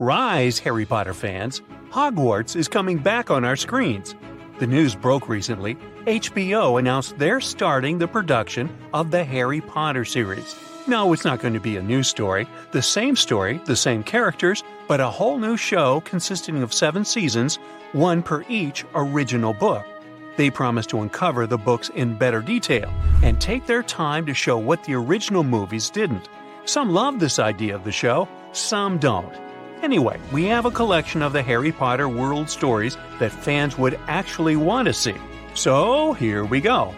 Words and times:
Rise, 0.00 0.60
Harry 0.60 0.86
Potter 0.86 1.12
fans! 1.12 1.60
Hogwarts 1.90 2.54
is 2.54 2.68
coming 2.68 2.98
back 2.98 3.32
on 3.32 3.44
our 3.44 3.56
screens. 3.56 4.14
The 4.60 4.66
news 4.68 4.94
broke 4.94 5.28
recently. 5.28 5.74
HBO 6.06 6.78
announced 6.78 7.18
they're 7.18 7.40
starting 7.40 7.98
the 7.98 8.06
production 8.06 8.70
of 8.94 9.10
the 9.10 9.24
Harry 9.24 9.60
Potter 9.60 10.04
series. 10.04 10.54
No, 10.86 11.12
it's 11.12 11.24
not 11.24 11.40
going 11.40 11.54
to 11.54 11.58
be 11.58 11.76
a 11.76 11.82
new 11.82 12.04
story. 12.04 12.46
The 12.70 12.80
same 12.80 13.16
story, 13.16 13.60
the 13.64 13.74
same 13.74 14.04
characters, 14.04 14.62
but 14.86 15.00
a 15.00 15.10
whole 15.10 15.36
new 15.36 15.56
show 15.56 16.00
consisting 16.02 16.62
of 16.62 16.72
seven 16.72 17.04
seasons, 17.04 17.56
one 17.90 18.22
per 18.22 18.44
each 18.48 18.84
original 18.94 19.52
book. 19.52 19.84
They 20.36 20.48
promise 20.48 20.86
to 20.86 21.00
uncover 21.00 21.44
the 21.48 21.58
books 21.58 21.88
in 21.88 22.16
better 22.16 22.40
detail 22.40 22.88
and 23.24 23.40
take 23.40 23.66
their 23.66 23.82
time 23.82 24.26
to 24.26 24.32
show 24.32 24.58
what 24.58 24.84
the 24.84 24.94
original 24.94 25.42
movies 25.42 25.90
didn't. 25.90 26.28
Some 26.66 26.90
love 26.90 27.18
this 27.18 27.40
idea 27.40 27.74
of 27.74 27.82
the 27.82 27.90
show, 27.90 28.28
some 28.52 28.98
don't. 28.98 29.47
Anyway, 29.82 30.18
we 30.32 30.44
have 30.44 30.64
a 30.64 30.70
collection 30.70 31.22
of 31.22 31.32
the 31.32 31.42
Harry 31.42 31.72
Potter 31.72 32.08
world 32.08 32.50
stories 32.50 32.96
that 33.20 33.32
fans 33.32 33.78
would 33.78 33.98
actually 34.08 34.56
want 34.56 34.86
to 34.86 34.92
see. 34.92 35.14
So 35.54 36.12
here 36.14 36.44
we 36.44 36.60
go. 36.60 36.94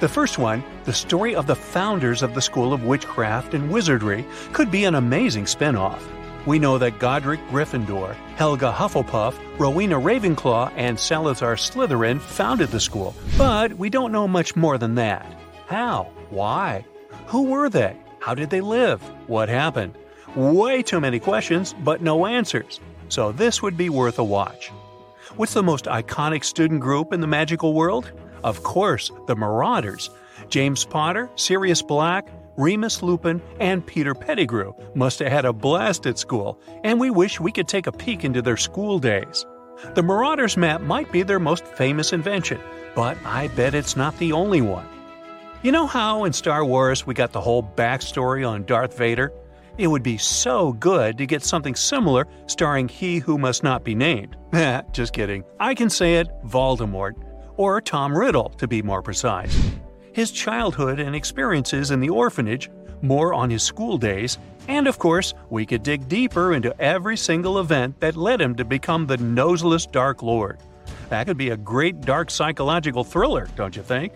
The 0.00 0.08
first 0.08 0.38
one, 0.38 0.62
the 0.84 0.92
story 0.92 1.34
of 1.34 1.46
the 1.46 1.56
founders 1.56 2.22
of 2.22 2.34
the 2.34 2.42
School 2.42 2.72
of 2.72 2.84
Witchcraft 2.84 3.54
and 3.54 3.70
Wizardry, 3.70 4.26
could 4.52 4.70
be 4.70 4.84
an 4.84 4.94
amazing 4.94 5.46
spin 5.46 5.76
off. 5.76 6.06
We 6.46 6.58
know 6.58 6.78
that 6.78 6.98
Godric 6.98 7.40
Gryffindor, 7.48 8.14
Helga 8.36 8.72
Hufflepuff, 8.72 9.34
Rowena 9.58 9.96
Ravenclaw, 9.96 10.72
and 10.76 10.98
Salazar 10.98 11.56
Slytherin 11.56 12.20
founded 12.20 12.68
the 12.68 12.80
school, 12.80 13.14
but 13.36 13.72
we 13.74 13.90
don't 13.90 14.12
know 14.12 14.28
much 14.28 14.54
more 14.54 14.78
than 14.78 14.94
that. 14.94 15.26
How? 15.66 16.10
Why? 16.30 16.84
Who 17.26 17.44
were 17.44 17.68
they? 17.68 17.96
How 18.20 18.34
did 18.34 18.50
they 18.50 18.60
live? 18.60 19.02
What 19.28 19.48
happened? 19.48 19.96
Way 20.36 20.82
too 20.82 21.00
many 21.00 21.18
questions, 21.18 21.74
but 21.82 22.02
no 22.02 22.26
answers. 22.26 22.78
So 23.08 23.32
this 23.32 23.62
would 23.62 23.78
be 23.78 23.88
worth 23.88 24.18
a 24.18 24.24
watch. 24.24 24.68
What's 25.36 25.54
the 25.54 25.62
most 25.62 25.86
iconic 25.86 26.44
student 26.44 26.80
group 26.80 27.14
in 27.14 27.20
the 27.20 27.26
magical 27.26 27.72
world? 27.72 28.12
Of 28.44 28.62
course, 28.62 29.10
the 29.26 29.34
Marauders. 29.34 30.10
James 30.50 30.84
Potter, 30.84 31.30
Sirius 31.36 31.80
Black, 31.80 32.28
Remus 32.58 33.02
Lupin, 33.02 33.40
and 33.60 33.86
Peter 33.86 34.14
Pettigrew 34.14 34.74
must 34.94 35.20
have 35.20 35.32
had 35.32 35.46
a 35.46 35.54
blast 35.54 36.06
at 36.06 36.18
school, 36.18 36.60
and 36.84 37.00
we 37.00 37.08
wish 37.08 37.40
we 37.40 37.50
could 37.50 37.66
take 37.66 37.86
a 37.86 37.92
peek 37.92 38.22
into 38.22 38.42
their 38.42 38.58
school 38.58 38.98
days. 38.98 39.46
The 39.94 40.02
Marauders 40.02 40.58
map 40.58 40.82
might 40.82 41.10
be 41.10 41.22
their 41.22 41.40
most 41.40 41.64
famous 41.64 42.12
invention, 42.12 42.60
but 42.94 43.16
I 43.24 43.48
bet 43.48 43.74
it's 43.74 43.96
not 43.96 44.18
the 44.18 44.32
only 44.32 44.60
one. 44.60 44.86
You 45.62 45.72
know 45.72 45.86
how 45.86 46.24
in 46.24 46.34
Star 46.34 46.62
Wars 46.62 47.06
we 47.06 47.14
got 47.14 47.32
the 47.32 47.40
whole 47.40 47.62
backstory 47.62 48.46
on 48.46 48.64
Darth 48.64 48.98
Vader? 48.98 49.32
It 49.78 49.88
would 49.88 50.02
be 50.02 50.16
so 50.16 50.72
good 50.72 51.18
to 51.18 51.26
get 51.26 51.42
something 51.42 51.74
similar 51.74 52.26
starring 52.46 52.88
He 52.88 53.18
Who 53.18 53.36
Must 53.36 53.62
Not 53.62 53.84
Be 53.84 53.94
Named. 53.94 54.36
Just 54.92 55.12
kidding. 55.12 55.44
I 55.60 55.74
can 55.74 55.90
say 55.90 56.16
it 56.16 56.28
Voldemort, 56.46 57.14
or 57.56 57.80
Tom 57.82 58.16
Riddle 58.16 58.48
to 58.50 58.66
be 58.66 58.80
more 58.80 59.02
precise. 59.02 59.70
His 60.12 60.30
childhood 60.30 60.98
and 60.98 61.14
experiences 61.14 61.90
in 61.90 62.00
the 62.00 62.08
orphanage, 62.08 62.70
more 63.02 63.34
on 63.34 63.50
his 63.50 63.62
school 63.62 63.98
days, 63.98 64.38
and 64.66 64.88
of 64.88 64.98
course, 64.98 65.34
we 65.50 65.66
could 65.66 65.82
dig 65.82 66.08
deeper 66.08 66.54
into 66.54 66.74
every 66.80 67.16
single 67.18 67.58
event 67.58 68.00
that 68.00 68.16
led 68.16 68.40
him 68.40 68.54
to 68.54 68.64
become 68.64 69.06
the 69.06 69.18
noseless 69.18 69.84
Dark 69.84 70.22
Lord. 70.22 70.58
That 71.10 71.26
could 71.26 71.36
be 71.36 71.50
a 71.50 71.56
great 71.56 72.00
dark 72.00 72.30
psychological 72.30 73.04
thriller, 73.04 73.46
don't 73.56 73.76
you 73.76 73.82
think? 73.82 74.14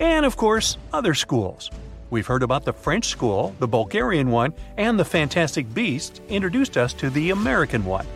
And 0.00 0.24
of 0.24 0.36
course, 0.36 0.78
other 0.94 1.12
schools. 1.12 1.70
We've 2.10 2.26
heard 2.26 2.42
about 2.42 2.64
the 2.64 2.72
French 2.72 3.08
school, 3.08 3.54
the 3.58 3.68
Bulgarian 3.68 4.30
one, 4.30 4.54
and 4.78 4.98
the 4.98 5.04
Fantastic 5.04 5.72
Beasts 5.74 6.20
introduced 6.28 6.78
us 6.78 6.94
to 6.94 7.10
the 7.10 7.30
American 7.30 7.84
one. 7.84 8.06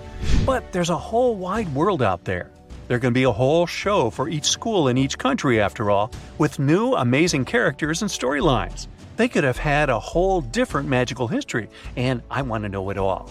But 0.47 0.73
there's 0.73 0.89
a 0.89 0.97
whole 0.97 1.37
wide 1.37 1.75
world 1.75 2.03
out 2.03 2.25
there. 2.25 2.51
There 2.89 2.99
can 2.99 3.13
be 3.13 3.25
a 3.25 3.33
whole 3.33 3.67
show 3.67 4.09
for 4.09 4.31
each 4.31 4.47
school 4.47 4.89
in 4.89 4.97
each 4.97 5.19
country, 5.19 5.61
after 5.61 5.91
all, 5.91 6.11
with 6.39 6.59
new 6.59 6.95
amazing 6.95 7.45
characters 7.45 8.01
and 8.01 8.11
storylines. 8.11 8.87
They 9.17 9.29
could 9.29 9.45
have 9.45 9.59
had 9.59 9.91
a 9.91 10.01
whole 10.01 10.41
different 10.41 10.89
magical 10.89 11.29
history, 11.29 11.69
and 11.95 12.23
I 12.31 12.43
want 12.43 12.65
to 12.65 12.71
know 12.71 12.89
it 12.89 12.97
all. 12.97 13.31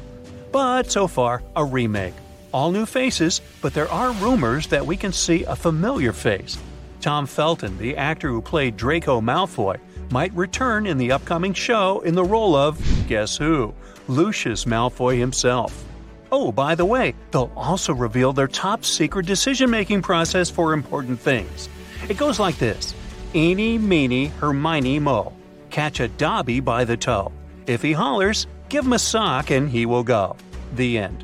But 0.52 0.92
so 0.92 1.08
far, 1.08 1.42
a 1.56 1.66
remake. 1.66 2.14
All 2.54 2.72
new 2.72 2.86
faces, 2.86 3.42
but 3.62 3.74
there 3.74 3.90
are 3.92 4.12
rumors 4.14 4.68
that 4.68 4.86
we 4.86 4.96
can 4.96 5.12
see 5.12 5.44
a 5.44 5.56
familiar 5.56 6.14
face. 6.14 6.60
Tom 7.00 7.26
Felton, 7.26 7.80
the 7.80 7.98
actor 7.98 8.30
who 8.30 8.42
played 8.42 8.78
Draco 8.78 9.22
Malfoy, 9.22 9.80
might 10.12 10.34
return 10.34 10.86
in 10.86 10.98
the 10.98 11.12
upcoming 11.12 11.54
show 11.54 12.02
in 12.02 12.16
the 12.16 12.24
role 12.24 12.56
of, 12.56 12.80
guess 13.08 13.38
who? 13.38 13.74
Lucius 14.08 14.66
Malfoy 14.66 15.18
himself. 15.18 15.86
Oh, 16.32 16.52
by 16.52 16.76
the 16.76 16.86
way, 16.86 17.14
they'll 17.32 17.52
also 17.56 17.94
reveal 17.94 18.34
their 18.34 18.48
top 18.48 18.86
secret 18.86 19.26
decision 19.26 19.70
making 19.70 20.02
process 20.02 20.50
for 20.50 20.74
important 20.74 21.20
things. 21.20 21.70
It 22.10 22.18
goes 22.18 22.40
like 22.40 22.58
this 22.58 22.94
Eeny, 23.34 23.78
meeny, 23.78 24.28
Hermione, 24.28 25.00
mo. 25.00 25.34
Catch 25.70 26.00
a 26.00 26.08
Dobby 26.10 26.60
by 26.60 26.84
the 26.84 26.98
toe. 26.98 27.32
If 27.68 27.82
he 27.82 27.94
hollers, 27.94 28.48
give 28.70 28.86
him 28.86 28.94
a 28.94 29.00
sock 29.00 29.52
and 29.52 29.70
he 29.70 29.86
will 29.86 30.04
go. 30.04 30.36
The 30.76 30.98
end. 30.98 31.24